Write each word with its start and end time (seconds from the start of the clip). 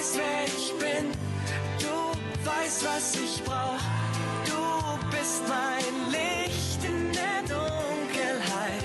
weißt, 0.00 0.16
wer 0.16 0.44
ich 0.46 0.72
bin. 0.78 1.12
Du 1.78 2.48
weißt, 2.48 2.84
was 2.84 3.14
ich 3.16 3.44
brauch. 3.44 3.80
Du 4.46 5.16
bist 5.16 5.42
mein 5.48 6.10
Licht 6.10 6.84
in 6.84 7.12
der 7.12 7.42
Dunkelheit. 7.42 8.84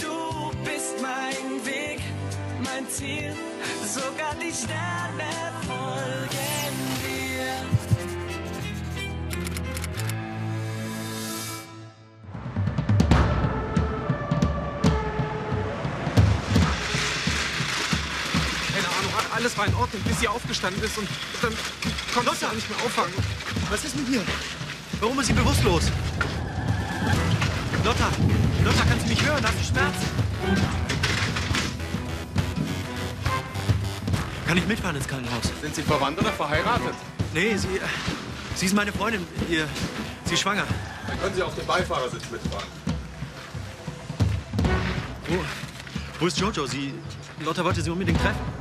Du 0.00 0.50
bist 0.64 1.00
mein 1.00 1.64
Weg, 1.64 2.00
mein 2.64 2.88
Ziel. 2.88 3.32
Sogar 3.86 4.34
die 4.42 4.52
Sterne 4.52 5.57
war 19.58 19.66
in 19.66 19.74
Ordnung, 19.74 20.00
bis 20.02 20.20
sie 20.20 20.28
aufgestanden 20.28 20.82
ist 20.82 20.96
und 20.96 21.08
dann 21.42 21.52
konnte 22.14 22.36
sie 22.36 22.46
auch 22.46 22.52
nicht 22.52 22.70
mehr 22.70 22.78
auffangen. 22.84 23.12
Was 23.70 23.84
ist 23.84 23.96
mit 23.96 24.08
ihr? 24.08 24.22
Warum 25.00 25.18
ist 25.18 25.26
sie 25.26 25.32
bewusstlos? 25.32 25.90
Lotta! 27.84 28.08
Lotta, 28.64 28.84
kannst 28.88 29.04
du 29.04 29.08
mich 29.08 29.26
hören? 29.26 29.42
Hast 29.44 29.58
du 29.58 29.64
Schmerzen? 29.64 30.06
Kann 34.46 34.56
ich 34.56 34.66
mitfahren 34.66 34.96
ins 34.96 35.08
Krankenhaus? 35.08 35.42
Sind 35.60 35.74
Sie 35.74 35.82
verwandt 35.82 36.18
oder 36.20 36.32
verheiratet? 36.32 36.94
Nee, 37.34 37.56
sie, 37.56 37.66
äh, 37.68 37.80
sie 38.54 38.66
ist 38.66 38.74
meine 38.74 38.92
Freundin. 38.92 39.26
Ihr, 39.50 39.66
sie 40.24 40.34
ist 40.34 40.40
schwanger. 40.40 40.64
Dann 41.06 41.20
können 41.20 41.34
Sie 41.34 41.42
auf 41.42 41.54
dem 41.54 41.66
Beifahrersitz 41.66 42.30
mitfahren. 42.30 42.66
Wo, 45.28 45.44
wo 46.20 46.26
ist 46.26 46.38
Jojo? 46.38 46.66
Sie, 46.66 46.94
Lotta 47.40 47.62
wollte 47.64 47.82
sie 47.82 47.90
unbedingt 47.90 48.20
treffen. 48.22 48.57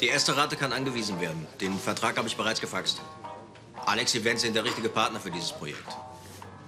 Die 0.00 0.06
erste 0.06 0.34
Rate 0.34 0.56
kann 0.56 0.72
angewiesen 0.72 1.20
werden. 1.20 1.46
Den 1.60 1.78
Vertrag 1.78 2.16
habe 2.16 2.26
ich 2.26 2.36
bereits 2.36 2.60
gefaxt. 2.60 3.00
Alex 3.84 4.14
Events 4.14 4.42
sind 4.42 4.56
der 4.56 4.64
richtige 4.64 4.88
Partner 4.88 5.20
für 5.20 5.30
dieses 5.30 5.52
Projekt. 5.52 5.88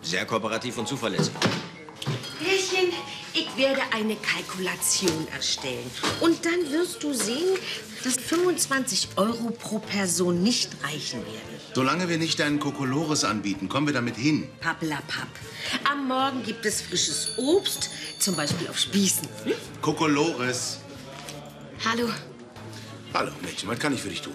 Sehr 0.02 0.26
kooperativ 0.26 0.76
und 0.76 0.86
zuverlässig. 0.86 1.32
Pärchen, 2.38 2.92
ich 3.32 3.56
werde 3.56 3.80
eine 3.92 4.16
Kalkulation 4.16 5.28
erstellen. 5.34 5.90
Und 6.20 6.44
dann 6.44 6.70
wirst 6.72 7.02
du 7.02 7.14
sehen, 7.14 7.56
dass 8.04 8.16
25 8.16 9.10
Euro 9.16 9.50
pro 9.50 9.78
Person 9.78 10.42
nicht 10.42 10.70
reichen 10.82 11.24
werden. 11.24 11.60
Solange 11.72 12.10
wir 12.10 12.18
nicht 12.18 12.40
einen 12.42 12.60
Kokolores 12.60 13.24
anbieten, 13.24 13.68
kommen 13.68 13.86
wir 13.86 13.94
damit 13.94 14.16
hin. 14.16 14.48
Pappelapapp. 14.60 15.28
Am 15.90 16.06
Morgen 16.06 16.42
gibt 16.42 16.66
es 16.66 16.82
frisches 16.82 17.38
Obst, 17.38 17.88
zum 18.18 18.34
Beispiel 18.36 18.68
auf 18.68 18.78
Spießen. 18.78 19.26
Hm? 19.44 19.52
Kokolores. 19.80 20.78
Hallo, 21.84 22.08
Hallo, 23.14 23.30
Mädchen, 23.42 23.68
was 23.68 23.78
kann 23.78 23.92
ich 23.92 24.00
für 24.00 24.08
dich 24.08 24.22
tun? 24.22 24.34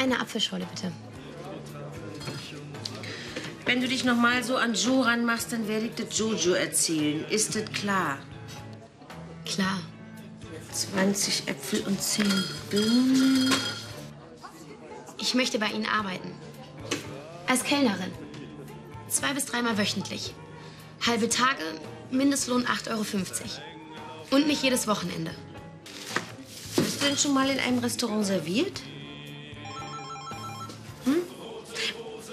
eine 0.00 0.18
Apfelschorle 0.18 0.66
bitte. 0.66 0.92
Wenn 3.66 3.80
du 3.80 3.88
dich 3.88 4.04
noch 4.04 4.16
mal 4.16 4.42
so 4.42 4.56
an 4.56 4.74
Joe 4.74 5.04
ranmachst, 5.04 5.52
dann 5.52 5.68
werde 5.68 5.86
ich 5.86 5.94
das 5.94 6.18
Jojo 6.18 6.52
erzählen. 6.52 7.24
Ist 7.28 7.54
das 7.54 7.70
klar? 7.72 8.18
Klar. 9.44 9.78
20 10.72 11.48
Äpfel 11.48 11.80
und 11.86 12.00
10 12.00 12.26
Birnen. 12.70 13.52
Ich 15.18 15.34
möchte 15.34 15.58
bei 15.58 15.66
Ihnen 15.66 15.86
arbeiten. 15.86 16.32
Als 17.46 17.62
Kellnerin. 17.64 18.12
Zwei 19.08 19.34
bis 19.34 19.46
dreimal 19.46 19.76
wöchentlich. 19.76 20.34
Halbe 21.06 21.28
Tage, 21.28 21.62
Mindestlohn 22.10 22.64
8,50 22.64 22.90
Euro. 22.90 23.04
Und 24.30 24.46
nicht 24.46 24.62
jedes 24.62 24.86
Wochenende. 24.86 25.32
Bist 27.00 27.02
du 27.02 27.14
denn 27.14 27.18
schon 27.18 27.32
mal 27.32 27.48
in 27.48 27.58
einem 27.58 27.78
Restaurant 27.78 28.26
serviert? 28.26 28.82
Hm? 31.06 31.22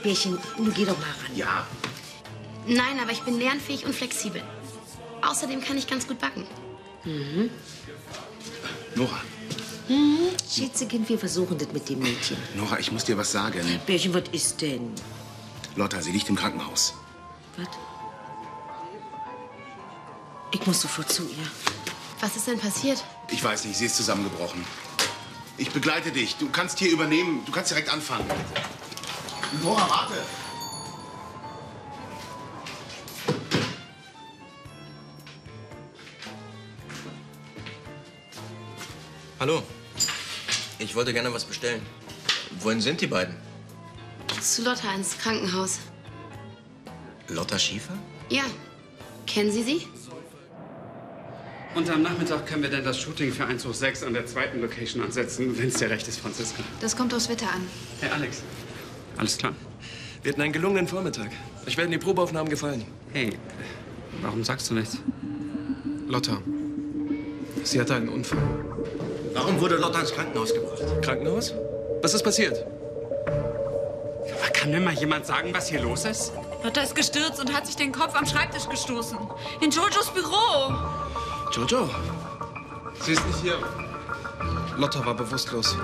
Bärchen, 0.03 0.37
nun 0.57 0.73
geh 0.73 0.83
doch 0.83 0.97
mal 0.97 1.05
ran. 1.05 1.35
Ja. 1.37 1.65
Nein, 2.67 2.99
aber 3.01 3.13
ich 3.13 3.21
bin 3.21 3.39
lernfähig 3.39 3.85
und 3.85 3.95
flexibel. 3.95 4.43
Außerdem 5.21 5.61
kann 5.61 5.77
ich 5.77 5.87
ganz 5.87 6.05
gut 6.05 6.19
backen. 6.19 6.45
Mhm. 7.05 7.49
Nora, 8.95 9.21
Mhm. 9.87 10.17
Schätzekind, 10.53 11.07
wir 11.07 11.17
versuchen 11.17 11.57
das 11.57 11.71
mit 11.71 11.87
dem 11.87 11.99
Mädchen. 11.99 12.35
Nora, 12.55 12.77
ich 12.77 12.91
muss 12.91 13.05
dir 13.05 13.17
was 13.17 13.31
sagen. 13.31 13.61
Bärchen, 13.85 14.13
was 14.13 14.23
ist 14.33 14.61
denn? 14.61 14.91
Lotta, 15.77 16.01
sie 16.01 16.11
liegt 16.11 16.27
im 16.27 16.35
Krankenhaus. 16.35 16.93
Was? 17.55 17.67
Ich 20.51 20.67
muss 20.67 20.81
sofort 20.81 21.09
zu 21.09 21.23
ihr. 21.23 21.47
Was 22.19 22.35
ist 22.35 22.47
denn 22.47 22.59
passiert? 22.59 23.03
Ich 23.29 23.43
weiß 23.43 23.65
nicht, 23.65 23.77
sie 23.77 23.85
ist 23.85 23.95
zusammengebrochen. 23.95 24.65
Ich 25.57 25.71
begleite 25.71 26.11
dich. 26.11 26.35
Du 26.37 26.49
kannst 26.49 26.79
hier 26.79 26.89
übernehmen. 26.91 27.43
Du 27.45 27.51
kannst 27.51 27.71
direkt 27.71 27.89
anfangen. 27.91 28.25
Nora, 29.63 29.89
warte. 29.89 30.15
Hallo. 39.39 39.61
Ich 40.79 40.95
wollte 40.95 41.13
gerne 41.13 41.31
was 41.31 41.45
bestellen. 41.45 41.85
Wohin 42.59 42.81
sind 42.81 43.01
die 43.01 43.07
beiden? 43.07 43.35
Zu 44.41 44.63
Lotta 44.63 44.93
ins 44.93 45.17
Krankenhaus. 45.17 45.79
Lotta 47.27 47.59
Schiefer? 47.59 47.93
Ja. 48.29 48.43
Kennen 49.27 49.51
Sie 49.51 49.63
sie? 49.63 49.87
Und 51.77 51.87
am 51.91 52.01
Nachmittag 52.01 52.47
können 52.47 52.63
wir 52.63 52.71
dann 52.71 52.83
das 52.83 52.99
Shooting 52.99 53.31
für 53.31 53.45
Einzug 53.45 53.75
6 53.75 54.01
an 54.01 54.13
der 54.15 54.25
zweiten 54.25 54.61
Location 54.61 55.03
ansetzen, 55.03 55.55
wenn 55.59 55.67
es 55.67 55.75
dir 55.75 55.91
recht 55.91 56.07
ist, 56.07 56.19
Franziska. 56.19 56.63
Das 56.81 56.97
kommt 56.97 57.13
aufs 57.13 57.29
Wetter 57.29 57.45
an. 57.53 57.61
Hey, 58.01 58.09
Alex. 58.09 58.41
Alles 59.15 59.37
klar? 59.37 59.53
Wir 60.23 60.31
hatten 60.31 60.41
einen 60.41 60.53
gelungenen 60.53 60.87
Vormittag. 60.87 61.29
Euch 61.67 61.77
werden 61.77 61.91
die 61.91 61.99
Probeaufnahmen 61.99 62.49
gefallen. 62.49 62.83
Hey, 63.13 63.29
warum 64.23 64.43
sagst 64.43 64.71
du 64.71 64.73
nichts? 64.73 64.97
Lotta. 66.07 66.41
Sie 67.63 67.79
hatte 67.79 67.93
einen 67.93 68.09
Unfall. 68.09 68.41
Warum 69.35 69.61
wurde 69.61 69.75
Lotta 69.75 69.99
ins 69.99 70.11
Krankenhaus 70.11 70.55
gebracht? 70.55 70.81
Krankenhaus? 71.03 71.53
Was 72.01 72.15
ist 72.15 72.23
passiert? 72.23 72.65
Aber 73.27 74.49
kann 74.51 74.71
mir 74.71 74.79
mal 74.79 74.95
jemand 74.95 75.27
sagen, 75.27 75.53
was 75.53 75.69
hier 75.69 75.81
los 75.81 76.05
ist? 76.05 76.33
Lotta 76.63 76.81
ist 76.81 76.95
gestürzt 76.95 77.39
und 77.39 77.55
hat 77.55 77.67
sich 77.67 77.75
den 77.75 77.91
Kopf 77.91 78.15
am 78.15 78.25
Schreibtisch 78.25 78.67
gestoßen. 78.67 79.19
In 79.61 79.69
Jojos 79.69 80.11
Büro. 80.11 80.73
Jojo? 81.51 81.89
Sie 83.01 83.13
ist 83.13 83.25
nicht 83.27 83.39
hier. 83.41 83.57
Lotta 84.77 85.05
war 85.05 85.13
bewusstlos. 85.13 85.77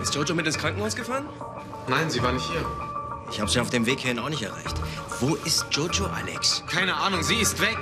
Ist 0.00 0.14
Jojo 0.14 0.34
mit 0.34 0.46
ins 0.46 0.58
Krankenhaus 0.58 0.96
gefahren? 0.96 1.28
Nein, 1.88 2.10
sie 2.10 2.22
war 2.22 2.32
nicht 2.32 2.48
hier. 2.50 2.64
Ich 3.30 3.40
habe 3.40 3.50
sie 3.50 3.60
auf 3.60 3.70
dem 3.70 3.86
Weg 3.86 4.00
hierhin 4.00 4.18
auch 4.18 4.28
nicht 4.28 4.42
erreicht. 4.42 4.74
Wo 5.20 5.34
ist 5.36 5.66
Jojo, 5.70 6.06
Alex? 6.06 6.62
Keine 6.66 6.94
Ahnung, 6.94 7.22
sie 7.22 7.36
ist 7.36 7.60
weg. 7.60 7.78